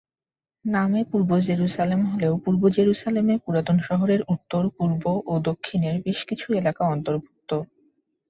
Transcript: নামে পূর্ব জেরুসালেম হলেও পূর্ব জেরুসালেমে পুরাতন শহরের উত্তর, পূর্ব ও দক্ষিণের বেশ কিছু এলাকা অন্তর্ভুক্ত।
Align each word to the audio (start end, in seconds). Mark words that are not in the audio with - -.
নামে 0.65 1.01
পূর্ব 1.11 1.29
জেরুসালেম 1.47 2.01
হলেও 2.05 2.33
পূর্ব 2.43 2.61
জেরুসালেমে 2.69 3.35
পুরাতন 3.43 3.77
শহরের 3.87 4.21
উত্তর, 4.33 4.63
পূর্ব 4.77 5.01
ও 5.25 5.43
দক্ষিণের 5.49 5.95
বেশ 6.05 6.19
কিছু 6.29 6.47
এলাকা 6.59 6.83
অন্তর্ভুক্ত। 6.87 7.51